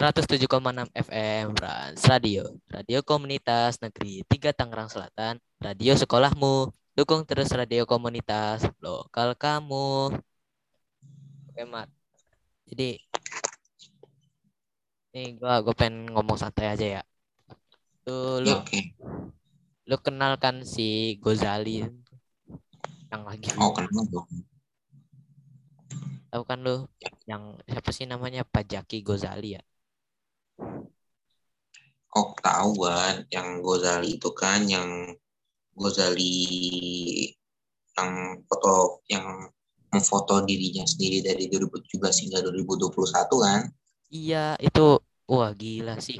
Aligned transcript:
107,6 0.00 0.48
FM 0.96 1.52
Rans 1.60 2.00
Radio. 2.08 2.56
Radio 2.72 3.04
Komunitas 3.04 3.76
Negeri 3.84 4.24
3 4.24 4.56
Tangerang 4.56 4.88
Selatan. 4.88 5.36
Radio 5.60 5.92
sekolahmu. 5.92 6.72
Dukung 6.96 7.28
terus 7.28 7.52
radio 7.52 7.84
komunitas 7.84 8.64
lokal 8.80 9.36
kamu. 9.36 10.16
Oke, 11.52 11.62
Mat. 11.68 11.92
Jadi 12.64 12.96
nih 15.12 15.36
gua 15.36 15.60
gua 15.60 15.76
pengen 15.76 16.08
ngomong 16.08 16.40
santai 16.40 16.72
aja 16.72 16.86
ya. 16.96 17.02
Tuh 18.00 18.40
lu 18.40 18.48
Ya, 18.48 18.64
oke. 18.64 18.80
lu 19.84 19.96
kenal 20.00 20.40
kan 20.40 20.64
si 20.64 21.20
Gozali 21.20 21.84
yang 23.12 23.22
lagi 23.28 23.52
Oh, 23.60 23.76
kenal 23.76 24.08
dong. 24.08 24.24
tahu 26.30 26.42
kan 26.48 26.62
lu 26.64 26.88
yang 27.28 27.60
siapa 27.68 27.90
sih 27.92 28.08
namanya 28.08 28.48
Pajaki 28.48 29.04
Gozali 29.04 29.60
ya? 29.60 29.62
Oh, 32.10 32.34
tahu 32.42 32.90
kan 32.90 33.22
yang 33.30 33.62
Gozali 33.62 34.18
itu 34.18 34.30
kan 34.34 34.66
yang 34.66 35.14
Gozali 35.78 36.34
yang 37.94 38.42
foto 38.50 39.04
yang 39.06 39.46
memfoto 39.90 40.42
dirinya 40.46 40.86
sendiri 40.86 41.22
dari 41.22 41.46
2017 41.50 42.26
hingga 42.26 42.38
2021 42.46 43.46
kan? 43.46 43.62
Iya, 44.10 44.58
itu 44.58 44.98
wah 45.30 45.50
gila 45.54 45.98
sih. 46.02 46.18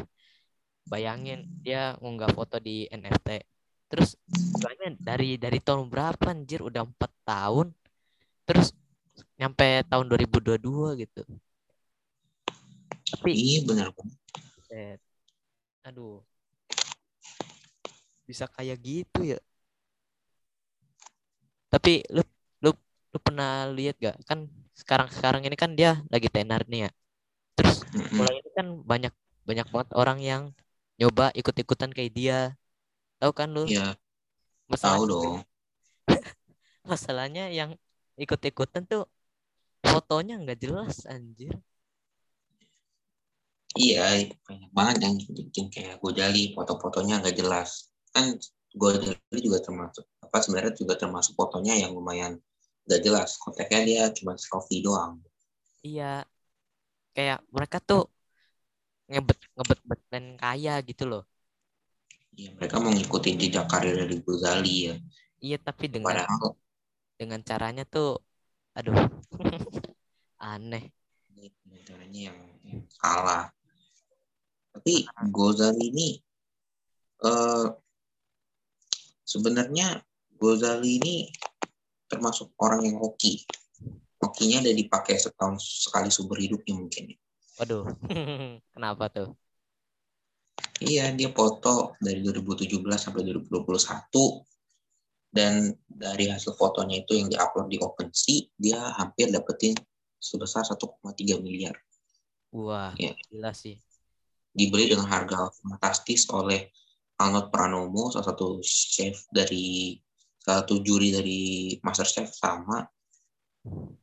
Bayangin 0.87 1.47
dia 1.63 1.99
ngunggah 1.99 2.35
foto 2.35 2.63
di 2.63 2.87
NFT. 2.91 3.43
Terus 3.91 4.15
bukannya 4.55 4.95
dari 4.99 5.35
dari 5.39 5.59
tahun 5.59 5.91
berapa 5.91 6.31
anjir 6.31 6.63
udah 6.63 6.87
empat 6.87 7.11
tahun. 7.27 7.75
Terus 8.47 8.75
nyampe 9.39 9.83
tahun 9.91 10.07
2022 10.07 11.03
gitu. 11.03 11.23
Tapi 13.11 13.31
Iya 13.35 13.67
benar 13.67 13.91
banget. 13.91 14.99
Aduh. 15.91 16.23
Bisa 18.23 18.47
kayak 18.47 18.79
gitu 18.79 19.35
ya. 19.35 19.39
Tapi 21.67 22.07
lu 22.15 22.23
lu 22.63 22.71
lu 23.11 23.19
pernah 23.19 23.67
lihat 23.75 23.99
gak 23.99 24.23
kan 24.23 24.47
sekarang-sekarang 24.79 25.43
ini 25.43 25.57
kan 25.59 25.75
dia 25.75 25.99
lagi 26.07 26.31
tenar 26.31 26.63
nih 26.71 26.87
ya. 26.87 26.91
Terus 27.59 27.83
mulai 28.15 28.39
ini 28.39 28.51
kan 28.55 28.67
banyak 28.87 29.13
banyak 29.43 29.67
banget 29.67 29.89
orang 29.99 30.19
yang 30.23 30.43
nyoba 30.95 31.35
ikut-ikutan 31.35 31.91
kayak 31.91 32.15
dia. 32.15 32.39
Tahu 33.19 33.33
kan 33.35 33.51
lu? 33.51 33.67
Iya, 33.67 33.99
Masalah- 34.71 34.97
tahu 34.97 35.05
dong. 35.11 35.37
Masalahnya 36.91 37.51
yang 37.51 37.75
ikut-ikutan 38.15 38.87
tuh 38.87 39.05
fotonya 39.83 40.39
nggak 40.39 40.59
jelas 40.63 41.03
anjir. 41.11 41.53
Iya, 43.79 44.27
banyak 44.43 44.71
banget 44.75 44.97
yang 45.07 45.15
bikin 45.31 45.67
kayak 45.71 46.03
Gojali, 46.03 46.51
foto-fotonya 46.59 47.23
nggak 47.23 47.37
jelas. 47.39 47.91
Kan 48.11 48.35
Gojali 48.75 49.39
juga 49.39 49.63
termasuk 49.63 50.05
apa 50.19 50.37
sebenarnya 50.43 50.75
juga 50.75 50.95
termasuk 50.99 51.35
fotonya 51.39 51.75
yang 51.79 51.95
lumayan 51.95 52.39
nggak 52.87 53.01
jelas. 53.07 53.39
Konteksnya 53.39 53.81
dia 53.87 54.03
cuma 54.11 54.35
selfie 54.35 54.83
doang. 54.83 55.23
Iya. 55.87 56.27
Kayak 57.15 57.39
mereka 57.55 57.79
tuh 57.79 58.11
ngebet 59.11 59.39
ngebet 59.55 59.81
bet 59.89 60.01
dan 60.13 60.25
kaya 60.39 60.75
gitu 60.89 61.05
loh. 61.07 61.23
Iya, 62.35 62.51
mereka 62.59 62.79
mau 62.83 62.91
ngikutin 62.95 63.35
jejak 63.43 63.67
karir 63.71 63.95
dari 63.95 64.17
Gozali 64.23 64.75
ya. 64.91 64.95
Iya 65.41 65.57
tapi 65.63 65.87
dengan 65.91 66.15
Padahal 66.15 66.55
dengan 67.19 67.41
caranya 67.45 67.85
tuh 67.85 68.19
aduh 68.75 68.95
aneh. 70.51 70.85
ini 71.37 71.79
caranya 71.87 72.21
yang, 72.31 72.39
yang 72.65 72.81
salah. 72.91 73.51
Tapi 74.71 75.05
Gozali 75.35 75.91
ini 75.91 76.09
eh 77.21 77.67
sebenarnya 79.27 80.01
Gozali 80.41 80.97
ini 81.03 81.15
termasuk 82.11 82.55
orang 82.59 82.87
yang 82.87 82.97
hoki. 82.99 83.45
Hokinya 84.21 84.61
ada 84.65 84.73
dipakai 84.75 85.17
setahun 85.17 85.61
sekali 85.89 86.09
seumur 86.13 86.37
hidupnya 86.37 86.77
mungkin. 86.77 87.15
Waduh. 87.61 87.85
Kenapa 88.75 89.09
tuh? 89.13 89.37
Iya, 90.81 91.13
dia 91.13 91.29
foto 91.29 91.93
dari 92.01 92.25
2017 92.25 92.81
sampai 92.97 93.21
2021 93.29 93.69
dan 95.31 95.77
dari 95.87 96.27
hasil 96.27 96.57
fotonya 96.57 97.05
itu 97.05 97.21
yang 97.21 97.29
diupload 97.29 97.69
di 97.69 97.79
OpenSea, 97.79 98.49
dia 98.57 98.81
hampir 98.97 99.29
dapetin 99.31 99.77
sebesar 100.17 100.65
1,3 100.67 101.39
miliar. 101.39 101.77
Wah, 102.51 102.97
Iya. 102.99 103.15
gila 103.31 103.53
sih. 103.55 103.77
Dibeli 104.51 104.91
dengan 104.91 105.07
harga 105.07 105.51
fantastis 105.63 106.27
oleh 106.31 106.71
Arnold 107.21 107.53
Pranomo, 107.53 108.11
salah 108.11 108.33
satu 108.33 108.59
chef 108.65 109.29
dari 109.31 109.95
salah 110.41 110.65
satu 110.65 110.81
juri 110.81 111.13
dari 111.13 111.41
MasterChef 111.85 112.33
sama 112.33 112.83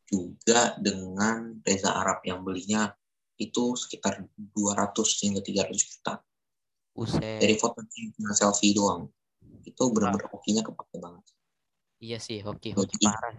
juga 0.07 0.77
dengan 0.77 1.57
Reza 1.65 1.91
Arab 1.91 2.21
yang 2.23 2.45
belinya 2.45 2.93
itu 3.41 3.73
sekitar 3.73 4.21
200 4.37 4.93
hingga 5.25 5.41
300 5.41 5.73
juta. 5.73 6.21
Uset. 6.97 7.37
dari 7.37 7.53
cuma 7.53 8.33
selfie 8.33 8.73
doang 8.73 9.05
itu 9.61 9.83
benar-benar 9.93 10.33
hokinya 10.33 10.65
kepake 10.65 10.97
banget 10.97 11.21
Iya 11.97 12.17
sih, 12.21 12.41
hoki 12.45 12.77
Hoki. 12.77 13.01
parah. 13.01 13.33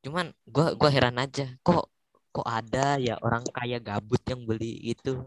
Cuman 0.00 0.32
gua 0.48 0.72
gua 0.72 0.88
heran 0.88 1.20
aja, 1.20 1.44
kok 1.60 1.92
kok 2.32 2.48
ada 2.48 2.96
ya 2.96 3.20
orang 3.20 3.44
kaya 3.52 3.76
gabut 3.76 4.20
yang 4.24 4.48
beli 4.48 4.80
itu. 4.80 5.20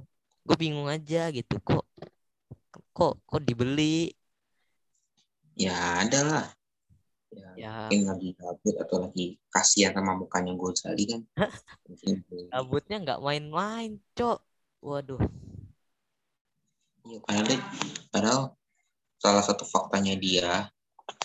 Gue 0.46 0.58
bingung 0.58 0.90
aja 0.90 1.32
gitu, 1.32 1.56
kok 1.62 1.86
kok 2.92 3.16
kok 3.24 3.42
dibeli? 3.44 4.12
Ya 5.60 6.04
ada 6.04 6.20
lah. 6.24 6.46
Ya, 7.30 7.50
ya. 7.54 7.72
mungkin 7.86 8.10
lagi 8.10 8.30
gabut 8.40 8.76
atau 8.82 8.98
lagi 9.06 9.38
kasihan 9.54 9.94
sama 9.94 10.18
mukanya 10.18 10.58
Gozali 10.58 11.04
kan. 11.06 11.22
Mungkin 11.86 12.26
gabutnya 12.50 12.98
nggak 13.06 13.22
main-main, 13.22 14.02
Cok. 14.18 14.40
Waduh. 14.82 15.22
Iya, 17.06 17.20
padahal, 17.22 17.60
padahal 18.10 18.44
salah 19.20 19.44
satu 19.44 19.68
faktanya 19.68 20.16
dia 20.16 20.72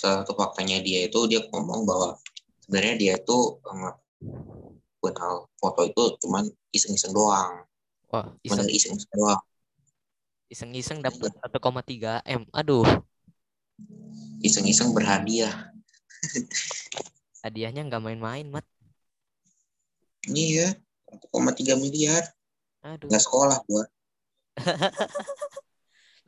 salah 0.00 0.24
satu 0.24 0.34
faktanya 0.34 0.80
dia 0.80 1.06
itu 1.06 1.28
dia 1.28 1.44
ngomong 1.52 1.84
bahwa 1.84 2.16
sebenarnya 2.64 2.94
dia 2.96 3.12
itu 3.20 3.38
buat 4.98 5.14
hal 5.20 5.46
foto 5.60 5.80
itu 5.84 6.02
cuman 6.24 6.48
iseng-iseng 6.72 7.12
doang 7.12 7.62
Wah, 8.14 8.30
iseng-iseng 8.46 8.94
iseng-iseng 10.46 11.02
dapat 11.02 11.34
1,3 11.42 12.22
M. 12.22 12.46
Aduh, 12.54 12.86
iseng-iseng 14.38 14.94
berhadiah 14.94 15.50
hadiahnya 17.42 17.90
nggak 17.90 17.98
main-main, 17.98 18.46
Mat. 18.46 18.62
iya 20.30 20.78
1,3 21.10 21.74
miliar 21.74 22.22
Aduh, 22.86 23.10
nggak 23.10 23.24
sekolah 23.26 23.58
gua 23.66 23.82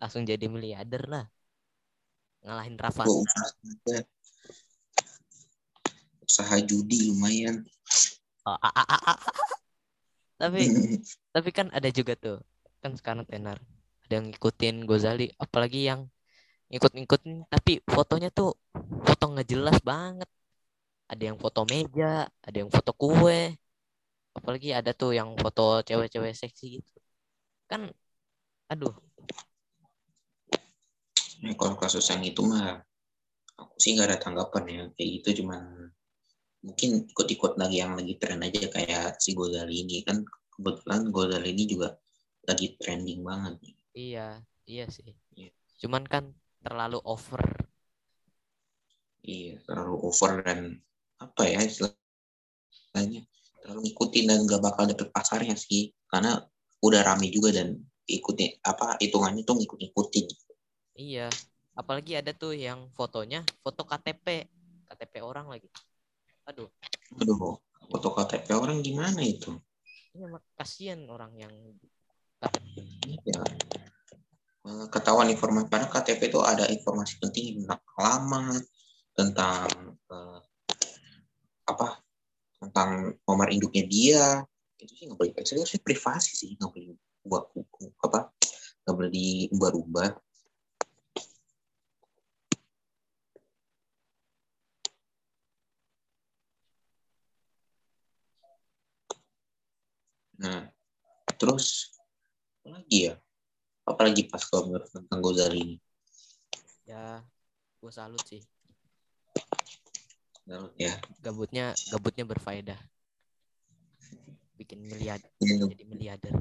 langsung 0.02 0.26
jadi 0.26 0.50
miliarder 0.50 1.06
lah. 1.06 1.25
Ngalahin 2.42 2.75
Rafa. 2.82 3.06
gua 3.06 3.22
usaha 3.22 3.46
usaha 6.26 6.56
judi 6.66 7.14
lumayan 7.14 7.62
Oh, 8.46 8.54
ah, 8.62 8.75
ah, 8.75 8.86
ah, 8.86 9.02
ah. 9.14 9.19
Tapi 10.36 10.62
tapi 11.34 11.50
kan 11.52 11.69
ada 11.72 11.88
juga 11.92 12.12
tuh 12.16 12.41
kan 12.80 12.92
sekarang 12.97 13.24
tenar 13.28 13.58
ada 14.06 14.12
yang 14.20 14.30
ngikutin 14.30 14.86
Gozali 14.88 15.26
apalagi 15.41 15.88
yang 15.91 16.06
ngikut-ngikutin 16.70 17.47
tapi 17.50 17.82
fotonya 17.84 18.28
tuh 18.30 18.54
foto 19.06 19.25
nggak 19.32 19.48
jelas 19.48 19.78
banget. 19.82 20.28
Ada 21.06 21.22
yang 21.32 21.38
foto 21.38 21.62
meja 21.66 22.26
ada 22.46 22.56
yang 22.56 22.70
foto 22.70 22.91
kue 22.94 23.54
apalagi 24.37 24.69
ada 24.76 24.90
tuh 24.93 25.16
yang 25.16 25.32
foto 25.38 25.81
cewek-cewek 25.87 26.34
seksi 26.37 26.81
gitu. 26.81 26.93
Kan 27.70 27.90
aduh. 28.69 28.93
Ya, 31.44 31.52
kalau 31.55 31.76
kasus 31.76 32.08
yang 32.11 32.25
itu 32.25 32.40
mah 32.43 32.81
aku 33.61 33.75
sih 33.81 33.94
nggak 33.96 34.08
ada 34.12 34.19
tanggapan 34.20 34.64
ya. 34.69 34.82
Kayak 34.99 35.08
gitu 35.20 35.28
cuman 35.44 35.93
mungkin 36.66 37.06
ikut-ikut 37.06 37.54
lagi 37.54 37.78
yang 37.78 37.94
lagi 37.94 38.18
tren 38.18 38.42
aja 38.42 38.66
kayak 38.66 39.22
si 39.22 39.38
Gozali 39.38 39.86
ini 39.86 40.02
kan 40.02 40.26
kebetulan 40.50 41.14
Gozali 41.14 41.54
ini 41.54 41.64
juga 41.70 41.94
lagi 42.42 42.74
trending 42.74 43.22
banget 43.22 43.54
iya 43.94 44.42
iya 44.66 44.84
sih. 44.90 45.14
Iya. 45.38 45.54
cuman 45.86 46.04
kan 46.04 46.34
terlalu 46.66 46.98
over. 47.06 47.40
Iya 49.22 49.62
terlalu 49.62 49.96
over 50.02 50.42
dan 50.42 50.82
apa 51.22 51.42
ya 51.46 51.62
istilahnya 51.62 53.22
terlalu 53.62 53.80
ngikutin 53.90 54.24
dan 54.26 54.38
nggak 54.44 54.62
bakal 54.62 54.84
dapet 54.90 55.08
pasarnya 55.14 55.54
sih. 55.54 55.94
Karena 56.10 56.42
udah 56.82 57.00
rame 57.06 57.30
juga 57.30 57.54
dan 57.54 57.78
ikutin 58.06 58.58
apa 58.66 58.98
hitungannya 58.98 59.46
tuh 59.46 59.58
ngikut-ngikutin. 59.62 60.26
Iya 60.98 61.30
apalagi 61.76 62.18
ada 62.18 62.32
tuh 62.32 62.56
yang 62.56 62.88
fotonya 62.96 63.44
foto 63.60 63.84
KTP 63.84 64.48
KTP 64.88 65.20
orang 65.20 65.52
lagi 65.52 65.68
aduh. 66.46 66.70
Aduh 67.20 67.58
foto 67.87 68.08
KTP 68.12 68.46
orang 68.54 68.82
gimana 68.82 69.22
itu? 69.22 69.54
Ini 70.14 70.26
emang 70.26 70.43
kasihan 70.58 71.00
orang 71.06 71.32
yang 71.38 71.54
ya 73.26 73.40
eh, 74.66 74.87
ketahuan 74.90 75.31
informasi 75.31 75.70
pada 75.70 75.87
KTP 75.87 76.34
itu 76.34 76.40
ada 76.43 76.66
informasi 76.66 77.22
penting 77.22 77.62
tentang 77.62 77.81
alamat 77.96 78.62
tentang 79.16 79.69
uh, 80.12 80.40
apa 81.64 82.04
tentang 82.60 83.16
nomor 83.25 83.49
induknya 83.49 83.84
dia. 83.88 84.26
Itu 84.76 84.92
sih 84.92 85.08
nggak 85.08 85.16
boleh 85.16 85.32
itu 85.32 85.64
sih 85.64 85.81
privasi 85.81 86.32
sih 86.37 86.50
nggak 86.60 86.69
boleh 86.69 86.92
buat 87.26 87.49
apa 88.04 88.31
nggak 88.84 88.94
boleh 88.94 89.10
diubah-ubah 89.10 90.10
Nah, 100.37 100.69
terus 101.41 101.97
apa 102.62 102.81
lagi 102.81 103.09
ya? 103.09 103.15
Apalagi 103.87 104.27
pas 104.27 104.43
kalau 104.44 104.69
menurut 104.69 104.91
tentang 104.91 105.19
Gozali 105.23 105.59
ini? 105.62 105.77
Ya, 106.87 107.23
gue 107.81 107.93
salut 107.93 108.23
sih. 108.27 108.43
Salut 110.47 110.75
ya. 110.79 110.94
Gabutnya, 111.23 111.75
gabutnya 111.91 112.25
berfaedah. 112.27 112.79
Bikin 114.56 114.81
miliar, 114.85 115.21
Iya. 115.43 115.67
jadi 115.73 115.85
miliarder. 115.85 116.35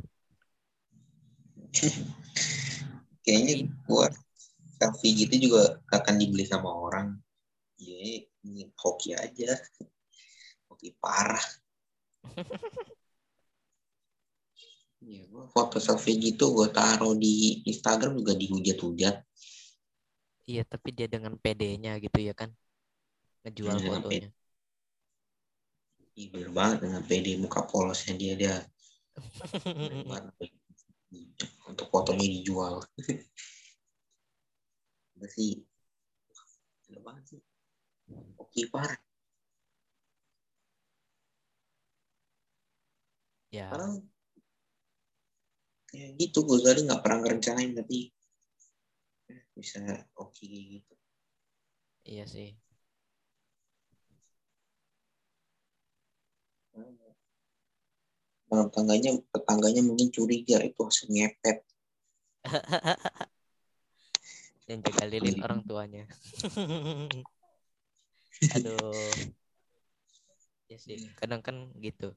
Kayaknya 3.26 3.68
buat 3.90 4.14
selfie 4.78 5.26
gitu 5.26 5.50
juga 5.50 5.82
akan 5.92 6.16
dibeli 6.22 6.46
sama 6.46 6.70
orang. 6.72 7.18
Iya, 7.82 8.24
ini 8.48 8.70
hoki 8.80 9.18
aja. 9.18 9.56
Hoki 10.70 10.94
parah. 11.02 11.42
Iya, 15.06 15.22
gua 15.30 15.46
foto 15.54 15.78
selfie 15.78 16.18
gitu 16.18 16.50
gue 16.57 16.68
taruh 16.74 17.13
di 17.13 17.62
Instagram 17.69 18.18
juga 18.19 18.34
dihujat-hujat. 18.34 19.16
Iya, 20.50 20.62
tapi 20.66 20.90
dia 20.98 21.07
dengan 21.10 21.38
PD-nya 21.38 22.02
gitu 22.02 22.18
ya 22.22 22.34
kan. 22.34 22.50
Ngejual 23.46 23.78
Dengan 23.78 24.02
fotonya. 24.02 24.30
Iya, 26.18 26.28
bener 26.34 26.50
banget 26.57 26.78
dengan 26.81 27.02
PD 27.06 27.28
muka 27.38 27.62
polosnya 27.69 28.13
dia 28.18 28.34
dia. 28.34 28.56
Untuk 31.69 31.88
fotonya 31.94 32.25
dijual. 32.25 32.81
Udah 35.18 35.30
sih. 35.38 35.62
Gila 36.86 37.00
banget 37.06 37.24
sih. 37.30 37.42
Oke, 38.42 38.62
parah. 38.74 38.98
ya, 43.51 43.69
ya 45.98 46.06
gitu 46.22 46.38
Gozali 46.50 46.80
nggak 46.88 47.02
pernah 47.04 47.20
ngerencanain 47.22 47.72
tapi 47.80 47.98
eh, 49.32 49.42
bisa 49.56 49.80
oke 50.24 50.44
kayak 50.52 50.66
gitu. 50.74 50.94
iya 52.12 52.26
sih. 52.34 52.50
Nah, 58.50 58.64
tetangganya 58.70 59.12
tetangganya 59.34 59.82
mungkin 59.88 60.08
curiga 60.16 60.58
itu 60.68 60.80
hasil 60.88 61.08
ngepet. 61.14 61.58
Yang 64.70 64.80
jaga 64.90 65.06
lilin 65.12 65.38
orang 65.46 65.62
tuanya. 65.70 66.04
Aduh. 68.56 69.12
Ya 70.72 70.78
sih, 70.82 70.98
kadang 71.20 71.42
kan 71.46 71.56
gitu. 71.86 72.10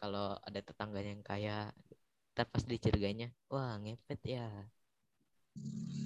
Kalau 0.00 0.36
ada 0.42 0.60
tetangganya 0.60 1.10
yang 1.16 1.24
kaya, 1.24 1.58
ntar 2.36 2.44
pas 2.52 2.60
dicurigainya, 2.68 3.32
wah 3.48 3.80
ngepet 3.80 4.20
ya. 4.28 4.44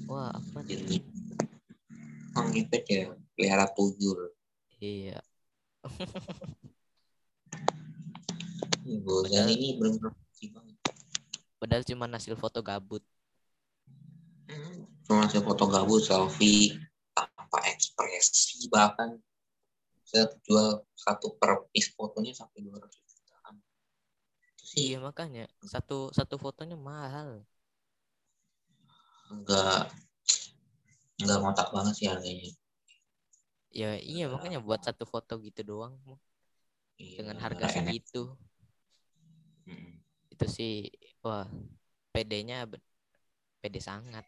Wah 0.07 0.31
apa 0.31 0.63
nih? 0.63 0.79
Jadi 0.79 0.97
oh, 2.39 2.47
ngepet 2.55 2.83
ya 2.87 3.03
pelihara 3.35 3.67
tuyul. 3.75 4.31
Iya, 4.79 5.19
Ini 8.87 8.97
Gozali 9.03 9.55
ini 9.59 9.69
banget. 9.77 10.15
padahal 11.59 11.83
cuma 11.83 12.07
hasil 12.07 12.39
foto 12.39 12.63
gabut. 12.63 13.03
Hmm, 14.47 14.87
Cuma 15.05 15.27
hasil 15.27 15.43
foto 15.43 15.67
gabut 15.67 16.01
selfie 16.01 16.79
tanpa 17.11 17.59
ekspresi 17.75 18.71
bahkan 18.71 19.19
saya 20.07 20.31
jual 20.47 20.87
satu 20.95 21.35
per 21.43 21.67
piece 21.75 21.91
fotonya 21.93 22.33
sampai 22.33 22.63
dua 22.63 22.79
ratus 22.87 23.00
Iya 24.79 25.03
makanya 25.03 25.51
satu 25.67 26.15
satu 26.15 26.39
fotonya 26.39 26.79
mahal. 26.79 27.43
enggak 29.31 29.91
enggak 31.23 31.39
ngotak 31.43 31.69
banget 31.75 31.95
sih 31.99 32.07
harganya. 32.11 32.51
Ya 33.71 33.95
iya 34.03 34.27
makanya 34.27 34.59
buat 34.59 34.83
satu 34.83 35.07
foto 35.07 35.39
gitu 35.39 35.63
doang 35.63 35.95
Iya, 36.99 37.23
dengan 37.23 37.39
harga 37.39 37.67
segitu 37.71 38.35
Mm. 39.71 40.03
itu 40.35 40.47
sih 40.51 40.91
wah 41.23 41.47
PD-nya 42.11 42.67
PD 43.63 43.77
sangat. 43.79 44.27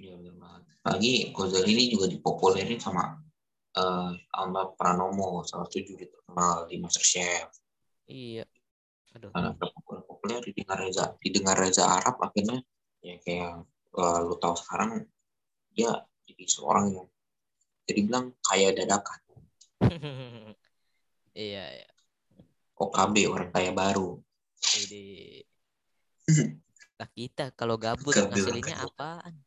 Iya 0.00 0.16
benar 0.16 0.34
banget. 0.40 0.62
Lagi 0.86 1.12
Gozali 1.36 1.76
ini 1.76 1.84
juga 1.92 2.08
dipopulerin 2.08 2.80
sama 2.80 3.20
eh 3.76 4.10
Alma 4.32 4.72
Pranomo, 4.72 5.44
salah 5.44 5.68
satu 5.68 5.84
juri 5.84 6.08
terkenal 6.08 6.64
di 6.68 6.80
MasterChef. 6.80 7.52
Iya. 8.08 8.48
Aduh. 9.16 9.32
Karena 9.32 9.50
populer 9.56 10.02
populer 10.04 10.38
didengar 10.44 10.76
Reza, 10.76 11.04
didengar 11.24 11.56
Reza 11.56 11.84
Arab 11.88 12.20
akhirnya 12.20 12.60
ya 13.00 13.16
kayak 13.24 13.64
eh, 13.96 14.18
lu 14.28 14.36
tahu 14.36 14.54
sekarang 14.60 15.08
dia 15.72 16.04
jadi 16.28 16.44
seorang 16.44 16.86
yang 16.92 17.08
jadi 17.88 18.00
bilang 18.04 18.26
kaya 18.44 18.76
dadakan. 18.76 19.20
iya, 21.32 21.64
iya. 21.80 21.88
OKB 22.76 23.14
orang 23.32 23.48
kaya 23.48 23.72
baru. 23.72 24.20
Jadi 24.60 25.40
Lah 26.96 27.08
kita 27.12 27.52
kalau 27.56 27.80
gabut 27.80 28.12
ngasilinnya 28.12 28.84
apaan? 28.84 29.40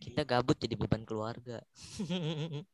Kita 0.00 0.24
gabut 0.24 0.56
jadi 0.56 0.76
beban 0.76 1.04
keluarga. 1.04 1.64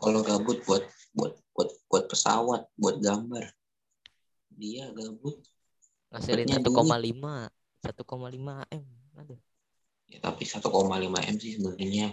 Kalau 0.00 0.24
gabut 0.24 0.64
buat 0.64 0.88
buat 1.12 1.36
buat 1.52 1.68
buat 1.92 2.04
pesawat, 2.08 2.72
buat 2.80 3.04
gambar. 3.04 3.52
Dia 4.60 4.92
gabut 4.92 5.40
Ngasilin 6.12 6.46
Dapatnya 6.60 7.48
1,5 7.48 7.48
1,5 7.80 8.76
M. 8.76 8.84
Aduh. 9.16 9.40
ya 10.10 10.18
tapi 10.20 10.42
1,5 10.42 10.68
M 11.32 11.36
sih 11.38 11.56
sebenarnya 11.56 12.06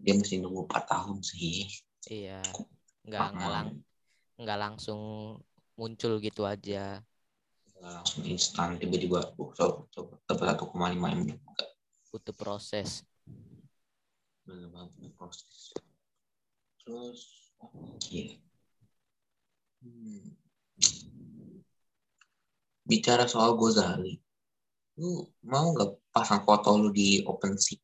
dia 0.00 0.14
mesti 0.16 0.42
nunggu 0.42 0.66
4 0.66 0.90
tahun 0.90 1.22
sih. 1.22 1.70
Iya. 2.10 2.42
Nggak 3.06 3.26
nggak 3.36 3.50
lang 3.52 3.68
nggak 4.40 4.58
langsung 4.58 5.00
muncul 5.78 6.18
gitu 6.18 6.42
aja. 6.48 7.04
Nggak 7.78 7.92
langsung 8.00 8.22
instan 8.26 8.80
tiba-tiba 8.80 9.22
oh, 9.38 9.52
coba 9.54 10.18
dapat 10.26 10.58
1,5 10.58 10.72
M 10.98 11.20
Butuh 12.10 12.34
proses. 12.34 13.04
banget 14.44 15.12
proses. 15.14 15.76
Terus 16.80 17.20
oke. 17.60 18.40
Hmm. 19.84 20.32
Bicara 22.90 23.24
soal 23.32 23.50
Gozali, 23.60 24.12
lu 25.00 25.10
mau 25.52 25.66
nggak 25.74 25.90
pasang 26.14 26.42
foto 26.48 26.70
lu 26.82 26.88
di 26.98 27.08
OpenSea? 27.32 27.78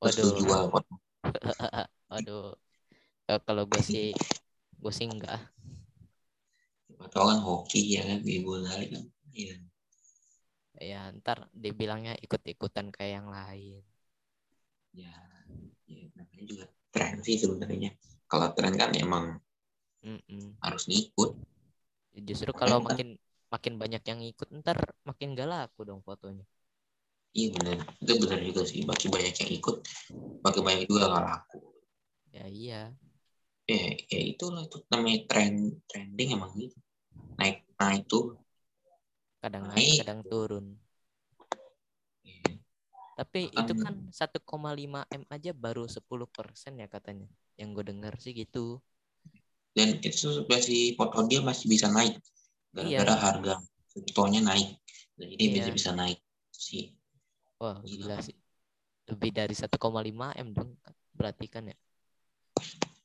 Terus 0.00 0.16
lu 0.22 0.30
jual 0.40 0.62
foto. 0.72 0.92
Waduh. 2.10 2.54
Eh, 3.30 3.40
kalau 3.46 3.64
gue 3.70 3.82
sih 3.90 4.06
gue 4.82 4.92
sih 4.98 5.06
enggak. 5.12 5.40
Atau 7.04 7.22
kan 7.28 7.38
hoki 7.46 7.80
ya 7.94 8.02
kan 8.08 8.18
di 8.26 8.34
Gozali 8.46 8.86
kan. 8.92 9.04
Iya. 9.40 9.54
Ya 10.90 11.00
ntar 11.18 11.38
dibilangnya 11.62 12.14
ikut-ikutan 12.24 12.86
kayak 12.94 13.12
yang 13.16 13.28
lain. 13.36 13.80
Ya, 14.92 15.12
ya 15.88 16.04
namanya 16.16 16.44
juga 16.50 16.64
tren 16.92 17.14
sih 17.26 17.36
sebenarnya. 17.42 17.90
Kalau 18.30 18.48
tren 18.56 18.74
kan 18.80 18.90
emang 19.04 19.24
Mm-mm. 20.04 20.56
harus 20.64 20.84
ngikut. 20.88 21.30
Justru 22.28 22.52
kalau 22.60 22.78
makin 22.86 23.08
makin 23.52 23.74
banyak 23.82 24.02
yang 24.10 24.20
ikut 24.32 24.48
ntar 24.60 24.78
makin 25.08 25.28
gak 25.38 25.48
laku 25.52 25.80
dong 25.88 26.00
fotonya. 26.06 26.44
Iya 27.32 27.48
benar, 27.56 27.78
itu 28.02 28.12
benar 28.22 28.38
juga 28.48 28.62
sih. 28.70 28.80
Makin 28.84 29.08
banyak 29.08 29.34
yang 29.40 29.50
ikut, 29.58 29.76
makin 30.44 30.62
banyak 30.66 30.84
juga 30.84 31.04
nggak 31.08 31.24
laku. 31.28 31.58
Ya 32.32 32.46
iya. 32.48 32.80
Ya, 33.70 33.94
ya 34.12 34.20
itulah 34.32 34.62
itu 34.68 34.78
namanya 34.92 35.18
tren 35.30 35.54
trending 35.88 36.28
emang 36.36 36.52
gitu. 36.60 36.76
Naik 37.40 37.64
naik 37.80 38.02
tuh. 38.04 38.36
Kadang 39.42 39.64
Naik. 39.64 39.80
naik, 39.80 39.98
kadang 40.04 40.20
turun. 40.28 40.66
Ya, 42.26 42.36
Tapi 43.18 43.40
itu 43.48 43.72
kan 43.76 43.94
1,5 44.12 45.00
M 45.08 45.22
aja 45.32 45.50
baru 45.64 45.84
10% 45.88 46.72
ya 46.80 46.86
katanya. 46.88 47.28
Yang 47.56 47.68
gue 47.76 47.84
dengar 47.90 48.12
sih 48.20 48.32
gitu. 48.36 48.80
Dan 49.72 49.96
itu 50.04 50.44
versi 50.44 50.92
foto 50.98 51.24
dia 51.24 51.40
masih 51.40 51.66
bisa 51.72 51.88
naik. 51.88 52.20
Gara-gara 52.72 53.14
harga 53.14 53.54
kriptonya 53.92 54.40
naik. 54.40 54.80
dan 55.12 55.28
ini 55.28 55.44
Iya. 55.44 55.52
bisa 55.60 55.70
bisa 55.70 55.90
naik 55.92 56.18
sih 56.50 56.96
Wah, 57.60 57.78
Gila. 57.84 58.16
gila 58.16 58.24
sih. 58.24 58.34
Lebih 59.06 59.30
dari 59.30 59.54
1,5 59.54 60.32
M 60.34 60.50
dong. 60.50 60.72
Berarti 61.12 61.46
kan 61.46 61.68
ya. 61.68 61.76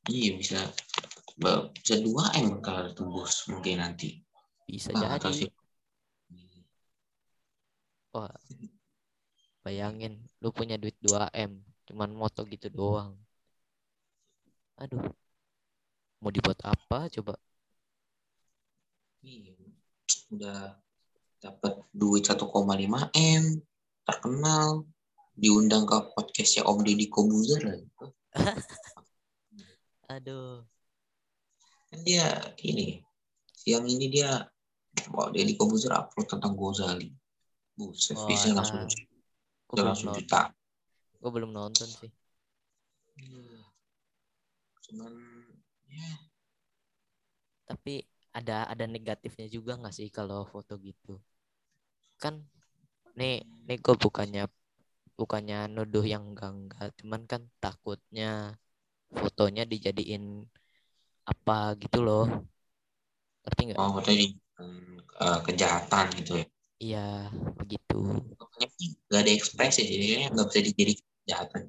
iya 0.07 0.33
bisa 0.33 0.57
bisa 1.75 1.95
dua 2.00 2.31
m 2.33 2.63
kalau 2.63 2.89
tembus 2.95 3.45
mungkin 3.45 3.77
nanti 3.77 4.24
Bisa 4.65 4.89
Ah, 4.95 5.19
atau 5.19 5.29
jadi. 5.29 5.45
sih 5.45 5.50
Wah. 8.15 8.31
Bayangin 9.62 10.15
lu 10.39 10.50
punya 10.50 10.79
duit 10.79 10.95
2 10.97 11.27
M, 11.36 11.59
cuman 11.86 12.09
moto 12.09 12.47
gitu 12.47 12.71
doang. 12.71 13.19
Aduh. 14.79 15.12
Mau 16.17 16.31
dibuat 16.31 16.57
apa 16.63 17.12
coba? 17.12 17.36
Iya, 19.27 19.60
udah 20.31 20.60
dapat 21.43 21.84
duit 21.91 22.24
1,5 22.24 22.48
m 23.12 23.43
terkenal 24.07 24.88
diundang 25.36 25.84
ke 25.84 25.98
podcastnya 26.15 26.63
Om 26.63 26.79
Deddy 26.88 27.12
Kobuzer 27.12 27.60
lagi. 27.60 27.91
Aduh. 30.15 30.63
kan 31.91 32.00
dia 32.07 32.55
ini 32.63 33.03
siang 33.51 33.84
ini 33.84 34.07
dia 34.07 34.48
wow 35.12 35.27
Deddy 35.27 35.60
Kobuzer 35.60 35.91
upload 35.91 36.31
tentang 36.31 36.55
Gozali 36.55 37.12
buset 37.75 38.15
Wah, 38.15 38.31
bisa 38.31 38.55
langsung 38.55 38.79
nah. 38.79 38.88
Gue 38.88 39.75
bisa 39.75 39.75
belum, 39.75 39.88
langsung 39.91 40.07
nonton. 40.15 40.24
juta 40.24 40.41
Gua 41.19 41.31
belum 41.36 41.51
nonton 41.51 41.88
sih. 41.91 42.12
Iya. 43.19 43.60
cuman 44.88 45.12
ya 45.91 46.12
Tapi 47.67 48.07
ada 48.39 48.58
ada 48.74 48.86
negatifnya 48.96 49.48
juga 49.56 49.72
nggak 49.79 49.96
sih 50.00 50.08
kalau 50.17 50.39
foto 50.53 50.74
gitu? 50.88 51.12
Kan 52.22 52.36
nih 53.20 53.34
nih 53.67 53.77
gue 53.86 53.96
bukannya 54.06 54.44
bukannya 55.20 55.58
nuduh 55.75 56.06
yang 56.13 56.24
enggak 56.29 56.51
enggak, 56.58 56.88
cuman 57.00 57.22
kan 57.32 57.41
takutnya 57.63 58.25
fotonya 59.20 59.63
dijadiin 59.72 60.24
apa 61.32 61.58
gitu 61.82 61.98
loh. 62.08 62.24
Ngerti 63.44 63.62
nggak? 63.67 63.82
tadi 64.08 64.25
eh, 65.25 65.39
kejahatan 65.46 66.06
gitu 66.20 66.32
ya 66.41 66.46
Iya, 66.84 67.00
begitu. 67.60 67.96
Nggak 69.10 69.22
ada 69.24 69.32
ekspresi 69.38 69.82
jadi 69.91 70.06
nggak 70.34 70.48
bisa 70.50 70.60
dijadikan 70.67 71.06
kejahatan 71.24 71.62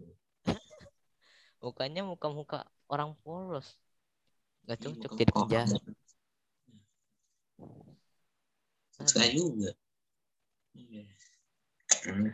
Mukanya 1.65 2.03
muka-muka 2.11 2.59
orang 2.93 3.11
polos. 3.23 3.69
Nggak 4.65 4.79
Iya, 4.81 4.85
cocok 4.85 5.13
jadi 5.19 5.33
penjahat. 5.39 5.83
Susah 8.99 9.27
juga 9.31 9.71
Iya. 10.75 11.03
Hmm. 12.07 12.31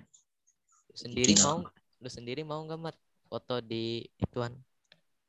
Lu 0.91 0.97
sendiri 0.97 1.33
Tidak. 1.33 1.45
mau 1.45 1.65
lu 2.01 2.09
sendiri 2.13 2.43
mau 2.45 2.61
nggak 2.61 2.81
mat 2.81 2.97
foto 3.25 3.65
di 3.65 4.05
ituan 4.21 4.53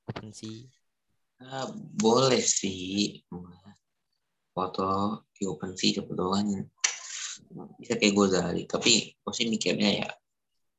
OpenSea? 0.03 0.67
Ah, 1.39 1.71
boleh 1.71 2.43
sih 2.43 3.23
foto 4.51 5.23
di 5.31 5.47
OpenSea 5.47 6.03
kebetulan 6.03 6.67
bisa 7.79 7.95
kayak 7.95 8.15
Gozali 8.15 8.63
tapi 8.67 9.15
gue 9.15 9.33
sih 9.35 9.47
mikirnya 9.47 9.89
ya 10.03 10.09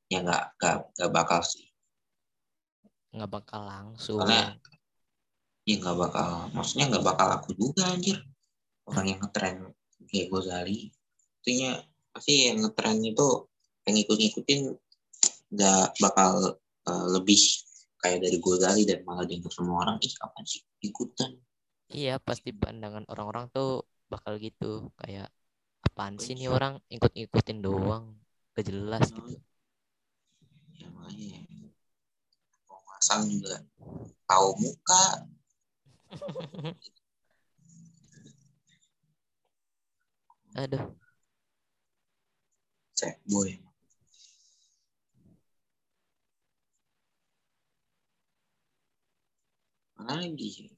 ya 0.08 0.18
nggak 0.24 0.44
nggak 0.96 1.12
bakal 1.12 1.40
sih 1.40 1.68
Nggak 3.16 3.30
bakal 3.32 3.60
langsung. 3.64 4.20
Karena- 4.20 4.60
ya 5.64 5.74
nggak 5.80 5.96
bakal 5.98 6.28
maksudnya 6.52 6.84
nggak 6.92 7.04
bakal 7.04 7.28
aku 7.32 7.50
juga 7.56 7.90
anjir 7.96 8.20
orang 8.86 9.06
yang 9.08 9.20
ngetren 9.24 9.56
kayak 10.04 10.28
Gozali 10.32 10.92
artinya 11.40 11.80
pasti 12.12 12.32
yang 12.52 12.58
ngetren 12.64 12.98
itu 13.04 13.28
yang 13.86 13.94
ngikut-ngikutin 13.96 14.60
nggak 15.54 15.86
bakal 16.02 16.58
eh, 16.90 17.06
lebih 17.16 17.40
kayak 18.02 18.18
dari 18.24 18.38
Gozali 18.42 18.82
dan 18.84 19.02
malah 19.08 19.24
dianggap 19.24 19.52
semua 19.54 19.82
orang 19.86 19.96
ih 20.04 20.14
apa 20.20 20.38
sih 20.44 20.62
ikutan 20.84 21.32
Iya, 21.86 22.18
pasti 22.18 22.50
pandangan 22.50 23.06
orang-orang 23.06 23.46
tuh 23.54 23.86
bakal 24.10 24.42
gitu. 24.42 24.90
Kayak 24.98 25.30
apaan 25.86 26.18
sih 26.18 26.34
nih 26.34 26.50
orang 26.50 26.82
ikut-ikutin 26.90 27.62
doang. 27.62 28.18
Gak 28.58 28.66
jelas 28.66 29.06
gitu. 29.14 29.38
ya 30.76 30.88
makanya 30.92 31.40
mau 32.68 32.80
masang 32.90 33.28
juga 33.30 33.64
tahu 34.28 34.48
muka 34.60 35.04
Aduh, 40.56 40.88
cek 42.96 43.20
boy. 43.28 43.60
Mana 50.00 50.24
lagi? 50.24 50.72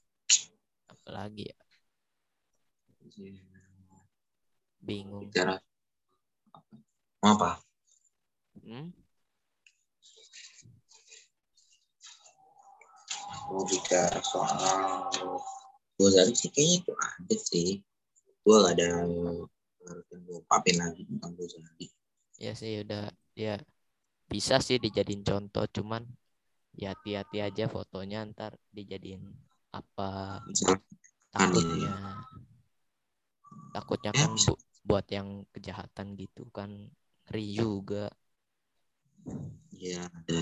Apalagi 0.91 1.47
ya? 1.47 1.59
Bingung. 4.83 5.31
bicara. 5.31 5.63
Mau 7.23 7.39
apa? 7.39 7.63
Hmm? 8.67 8.91
mau 13.49 13.65
bicara 13.65 14.21
soal 14.21 15.09
Gozali 15.99 16.35
sih 16.37 16.51
kayaknya 16.51 16.77
itu 16.83 16.93
ada 16.95 17.37
sih. 17.39 17.71
Gue 18.45 18.57
gak 18.63 18.75
ada 18.79 19.07
harus 19.89 20.07
yang 20.13 20.23
gue 20.27 20.37
ungkapin 20.43 20.77
lagi 20.83 21.03
tentang 21.09 21.33
Gozali 21.39 21.87
Ya 22.39 22.53
sih 22.61 22.73
udah 22.87 23.03
ya 23.45 23.55
bisa 24.33 24.57
sih 24.67 24.79
dijadiin 24.85 25.23
contoh 25.29 25.65
cuman 25.77 26.03
ya 26.81 26.89
hati-hati 26.95 27.39
aja 27.49 27.65
fotonya 27.75 28.19
ntar 28.31 28.53
dijadiin 28.77 29.23
apa 29.79 30.09
takutnya. 31.35 31.95
Takutnya 33.75 34.13
Ya, 34.13 34.25
kan 34.25 34.31
bu- 34.47 34.63
buat 34.89 35.07
yang 35.17 35.29
kejahatan 35.55 36.07
gitu 36.23 36.43
kan 36.57 36.71
ngeri 37.29 37.47
juga. 37.61 38.05
Ya 39.85 40.09
ada 40.09 40.41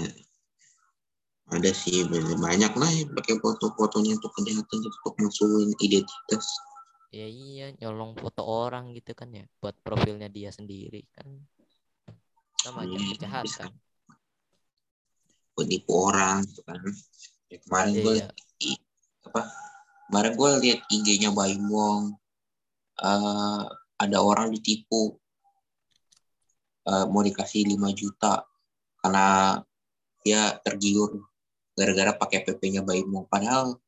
ada 1.46 1.70
sih 1.70 2.02
banyak 2.46 2.72
lah 2.80 2.90
yang 2.90 3.10
pakai 3.16 3.34
foto-fotonya 3.42 4.18
untuk 4.18 4.32
kejahatan 4.36 4.78
untuk 4.82 5.14
musuhin 5.22 5.70
identitas 5.86 6.46
ya 7.16 7.28
iya 7.28 7.66
nyolong 7.80 8.12
foto 8.20 8.44
orang 8.44 8.92
gitu 8.92 9.16
kan 9.16 9.32
ya 9.32 9.48
buat 9.60 9.72
profilnya 9.80 10.28
dia 10.28 10.52
sendiri 10.52 11.00
kan. 11.16 11.26
Sama 12.60 12.84
aja 12.84 12.96
Iya, 12.96 13.08
kejahatan. 13.16 13.70
Buat 15.56 15.66
nipu 15.72 15.92
orang 15.96 16.44
gitu 16.44 16.60
kan. 16.68 16.76
Ya, 17.48 17.58
kemarin 17.64 17.92
gue 18.04 18.14
iya. 18.20 18.28
apa 19.26 19.42
kemarin 20.10 20.32
gue 20.36 20.50
lihat 20.66 20.80
IG-nya 20.92 21.30
Baim 21.32 21.64
Wong 21.72 22.12
eh, 23.00 23.62
ada 23.96 24.18
orang 24.20 24.52
ditipu. 24.52 25.16
Eh, 26.86 27.04
mau 27.08 27.24
dikasih 27.24 27.66
5 27.66 27.90
juta 27.96 28.46
karena 29.02 29.58
dia 30.22 30.58
tergiur 30.62 31.22
gara-gara 31.74 32.12
pakai 32.14 32.44
PP-nya 32.44 32.82
Baim 32.84 33.08
Wong 33.08 33.26
padahal 33.30 33.78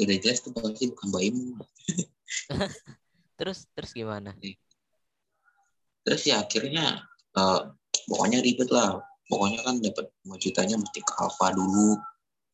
udah 0.00 0.16
jelas 0.20 0.40
tuh 0.40 0.50
pasti 0.54 0.90
bukan 0.90 1.08
Baim 1.10 1.34
Wong 1.38 1.71
terus 3.38 3.66
terus 3.74 3.92
gimana? 3.94 4.30
Terus 6.02 6.22
ya 6.26 6.42
akhirnya 6.42 6.86
eh, 7.38 7.60
pokoknya 8.10 8.38
ribet 8.42 8.68
lah. 8.70 8.98
Pokoknya 9.30 9.60
kan 9.64 9.80
dapat 9.80 10.06
5 10.26 10.36
jutanya 10.36 10.76
mesti 10.76 11.00
ke 11.00 11.12
Alfa 11.16 11.46
dulu. 11.56 11.96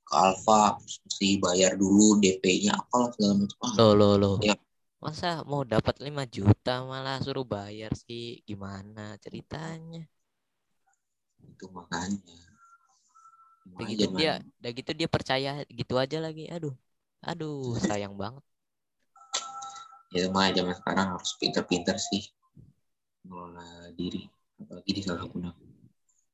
Ke 0.06 0.14
Alfa 0.14 0.61
mesti 0.78 1.28
bayar 1.42 1.73
dulu 1.80 2.20
DP-nya 2.23 2.73
apalah 2.76 3.11
segala 3.16 3.35
macam. 3.44 3.70
Lo 3.76 3.88
lo 3.99 4.11
lo 4.23 4.32
Ya. 4.44 4.54
masa 5.04 5.30
mau 5.50 5.62
dapat 5.75 5.97
5 6.06 6.25
juta 6.37 6.75
malah 6.90 7.18
suruh 7.25 7.47
bayar 7.56 7.92
sih? 8.04 8.40
Gimana 8.49 9.16
ceritanya? 9.25 10.02
Itu 11.50 11.66
makanya. 11.76 12.37
Gitu 13.78 13.94
jangan- 14.02 14.18
dia 14.18 14.30
udah 14.58 14.70
gitu 14.78 14.90
dia 14.99 15.08
percaya 15.14 15.50
gitu 15.78 15.94
aja 16.02 16.18
lagi. 16.26 16.42
Aduh 16.54 16.75
aduh 17.28 17.75
sayang 17.88 18.14
banget 18.23 18.44
ya 20.15 20.29
makanya 20.33 20.65
zaman 20.65 20.75
sekarang 20.77 21.07
harus 21.17 21.31
pinter-pinter 21.37 21.97
sih 22.00 22.33
mengelola 23.25 23.93
diri 23.93 24.25
apalagi 24.59 24.91
disalahgunakan 24.97 25.69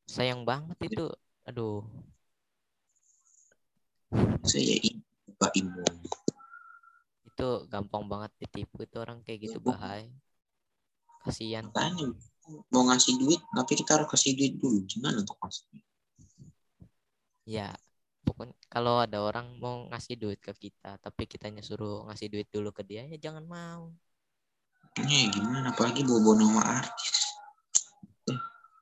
sayang 0.04 0.44
banget 0.44 0.78
itu. 0.84 1.08
Aduh. 1.48 1.84
Saya 4.44 4.78
ini 4.78 5.00
buka 5.26 5.48
imun 5.58 5.96
itu 7.34 7.50
gampang 7.66 8.06
banget 8.06 8.30
ditipu 8.46 8.86
itu 8.86 8.96
orang 9.02 9.18
kayak 9.26 9.50
gitu 9.50 9.58
Ya, 9.58 9.66
bahaya. 9.66 10.06
Kasihan. 11.26 11.66
Makanya 11.66 12.14
mau 12.70 12.86
ngasih 12.86 13.18
duit 13.18 13.42
tapi 13.42 13.72
kita 13.74 13.98
harus 13.98 14.06
kasih 14.14 14.38
duit 14.38 14.54
dulu. 14.62 14.86
Gimana 14.86 15.18
untuk 15.18 15.34
duit? 15.42 15.82
ya 17.44 17.76
pokoknya 18.24 18.56
kalau 18.72 19.04
ada 19.04 19.20
orang 19.20 19.54
mau 19.60 19.84
ngasih 19.92 20.16
duit 20.16 20.40
ke 20.40 20.50
kita 20.56 20.96
tapi 20.98 21.28
kitanya 21.28 21.60
suruh 21.60 22.08
ngasih 22.08 22.32
duit 22.32 22.48
dulu 22.48 22.72
ke 22.72 22.82
dia 22.82 23.04
ya 23.04 23.18
jangan 23.20 23.44
mau. 23.44 23.92
Ini 24.94 25.30
gimana? 25.30 25.74
Apalagi 25.74 26.06
bawa 26.06 26.32
nama 26.38 26.60
artis. 26.80 27.36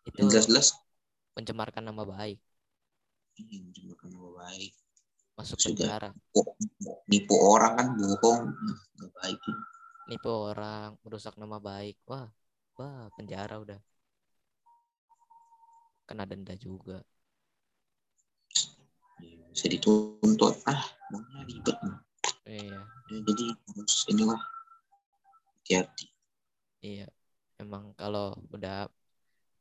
Itu 0.07 0.29
jelas-jelas. 0.29 0.77
mencemarkan 1.33 1.89
nama 1.89 2.05
baik. 2.05 2.37
Ini 3.41 3.65
mencemarkan 3.65 4.09
nama 4.13 4.31
baik. 4.45 4.73
Masuk 5.35 5.57
Sudah. 5.57 5.73
penjara. 5.73 6.11
nipu 7.09 7.35
orang 7.41 7.73
kan? 7.81 7.89
Bohong. 7.97 8.53
Nggak 9.01 9.11
baik 9.19 9.41
nipu 10.13 10.29
orang 10.29 11.01
merusak 11.01 11.35
nama 11.41 11.57
baik. 11.57 11.97
Wah 12.05 12.29
wah 12.77 13.09
penjara 13.17 13.57
udah. 13.57 13.81
Kena 16.05 16.29
denda 16.29 16.53
juga 16.59 17.01
bisa 19.52 19.67
dituntut. 19.69 20.55
Ah 20.67 20.83
maunya 21.12 21.45
ribet 21.45 21.76
iya. 22.49 22.81
Ya, 23.12 23.19
jadi 23.23 23.45
harus 23.52 23.97
inilah. 24.09 24.41
Hati-hati. 25.62 26.07
Iya 26.83 27.07
emang 27.62 27.95
kalau 27.95 28.35
udah 28.50 28.91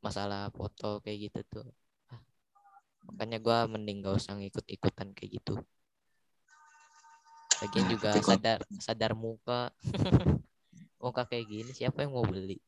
masalah 0.02 0.50
foto 0.50 0.98
kayak 1.06 1.30
gitu 1.30 1.40
tuh 1.46 1.68
ah, 2.10 2.18
makanya 3.06 3.38
gua 3.38 3.70
mending 3.70 4.02
gak 4.02 4.18
usah 4.18 4.34
ngikut-ikutan 4.34 5.14
kayak 5.14 5.38
gitu. 5.38 5.62
Lagian 7.62 7.86
Nah, 7.86 7.92
juga 7.94 8.12
sadar 8.26 8.60
sadar 8.82 9.12
muka. 9.14 9.70
Muka 11.02 11.26
kayak 11.26 11.50
gini 11.50 11.72
siapa 11.74 12.06
yang 12.06 12.14
mau 12.14 12.22
beli 12.22 12.62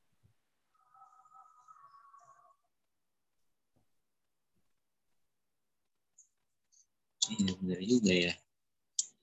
Iya 7.32 7.54
benar 7.60 7.80
juga 7.84 8.12
ya. 8.12 8.34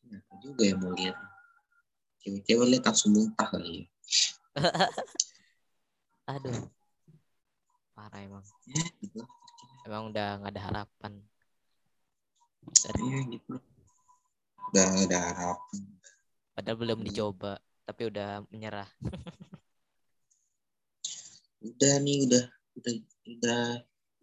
Kenapa 0.00 0.32
juga 0.44 0.62
ya 0.64 0.74
mau 0.80 0.92
lihat. 0.96 1.16
Cewek-cewek 2.20 2.66
lihat 2.72 2.84
langsung 2.88 3.10
muntah 3.16 3.48
kali 3.48 3.84
ya. 3.84 3.84
aduh 6.30 6.58
parah 7.94 8.20
emang 8.22 8.44
Ya 8.70 8.84
gitu. 9.02 9.20
emang 9.86 10.10
udah 10.10 10.26
nggak 10.40 10.52
ada 10.54 10.62
harapan 10.68 11.12
dari 12.84 13.02
Ya 13.10 13.20
gitu. 13.28 13.54
Udah 14.70 14.86
ada 15.06 15.18
harapan. 15.32 15.80
padahal 16.54 16.76
belum 16.78 16.98
Hmm. 17.00 17.06
dicoba 17.08 17.52
tapi 17.86 18.02
udah 18.10 18.44
menyerah 18.52 18.88
Udah 21.60 21.94
nih 22.00 22.24
udah 22.24 22.44
udah 22.80 22.94
udah 23.28 23.60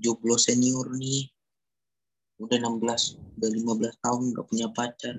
jomblo 0.01 0.36
senior 0.41 0.89
nih. 0.98 1.29
Udah 2.38 2.58
16, 2.62 3.17
udah 3.38 3.50
15 3.50 3.96
tahun 4.03 4.22
nggak 4.34 4.46
punya 4.46 4.67
pacar. 4.70 5.15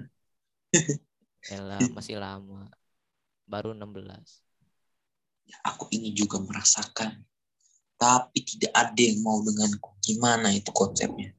Elah 1.54 1.82
masih 1.96 2.18
lama 2.18 2.70
baru 3.48 3.72
16 3.75 4.42
Ya, 5.48 5.56
aku 5.64 5.88
ini 5.96 6.12
juga 6.12 6.37
merasakan. 6.44 7.25
Tapi 7.96 8.44
tidak 8.44 8.68
ada 8.76 9.00
yang 9.00 9.25
mau 9.25 9.40
denganku. 9.40 9.96
Gimana 10.04 10.52
itu 10.52 10.70
konsepnya? 10.70 11.32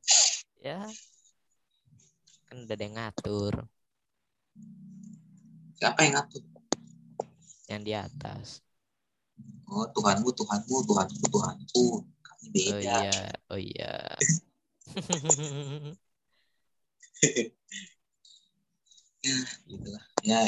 ya 0.59 0.83
kan 2.49 2.67
udah 2.67 2.75
ada 2.75 2.83
yang 2.83 2.95
ngatur 2.99 3.53
Siapa 5.79 5.99
yang 6.03 6.13
ngatur? 6.19 6.43
yang 7.71 7.81
di 7.85 7.93
atas 7.95 8.59
Oh, 9.69 9.85
Tuhanmu, 9.93 10.33
Tuhanmu, 10.33 10.75
Tuhanku, 10.83 11.25
Tuhanku. 11.29 11.85
Kami 12.25 12.45
oh 12.49 12.51
beda. 12.51 12.97
iya 13.05 13.13
oh 13.53 13.59
iya 13.61 13.93
Ya, 19.19 19.35
gitu 19.67 19.87
lah. 19.91 20.03
Ya, 20.23 20.39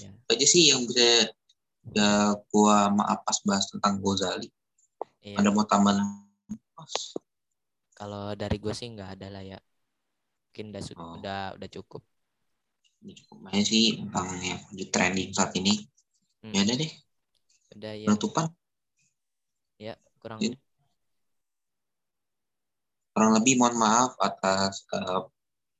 ya 0.00 0.10
aja 0.32 0.46
sih 0.46 0.70
yang 0.72 0.86
bisa 0.88 1.28
ya 1.96 2.08
gua 2.52 2.88
maaf 2.94 3.20
pas 3.26 3.38
bahas 3.44 3.66
tentang 3.72 3.98
Gozali. 4.00 4.48
iya 5.22 5.38
Ada 5.38 5.50
mau 5.52 5.66
tambahan? 5.68 6.00
kalau 7.98 8.32
dari 8.40 8.56
gue 8.62 8.74
sih 8.78 8.88
nggak 8.94 9.10
ada 9.18 9.26
lah 9.34 9.42
ya 9.52 9.58
mungkin 10.50 10.66
udah 10.74 10.82
Oh. 10.98 11.14
udah 11.18 11.38
udah 11.58 11.68
cukup 11.76 12.02
Ini 13.00 13.12
cukup 13.18 13.36
banyak 13.44 13.64
sih 13.70 13.84
tentang 14.00 14.28
yang 14.44 14.60
lagi 14.68 14.84
trending 14.92 15.30
saat 15.36 15.52
ini. 15.60 15.74
Hmm. 16.42 16.52
Ya 16.56 16.60
udah 16.64 16.76
deh, 16.80 16.90
udah 17.76 17.92
ya 17.96 18.08
penutupan. 18.08 18.46
ya 19.80 19.94
kurang 20.20 20.40
Iya. 20.44 20.54
Kurang 23.20 23.36
lebih 23.36 23.60
mohon 23.60 23.76
maaf 23.76 24.16
atas 24.16 24.88
eh, 24.96 25.20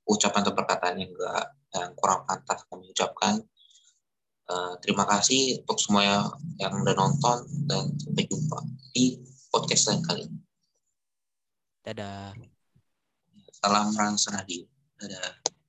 ucapan 0.04 0.44
atau 0.44 0.52
perkataan 0.52 1.00
yang 1.00 1.08
enggak 1.08 1.56
yang 1.72 1.96
kurang 1.96 2.28
pantas 2.28 2.68
kami 2.68 2.92
ucapkan. 2.92 3.40
Eh, 4.44 4.72
terima 4.84 5.08
kasih 5.08 5.64
untuk 5.64 5.80
semua 5.80 6.04
yang, 6.04 6.28
yang 6.60 6.84
udah 6.84 6.92
nonton 7.00 7.48
dan 7.64 7.96
sampai 7.96 8.28
jumpa 8.28 8.60
di 8.92 9.24
podcast 9.48 9.88
lain 9.88 10.04
kali. 10.04 10.24
dadah 11.80 12.36
Salam 13.56 13.88
Rans 13.96 14.28
Radio. 14.28 14.68
Dadah. 15.00 15.59